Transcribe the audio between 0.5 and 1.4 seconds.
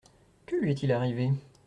lui est-il arrivé?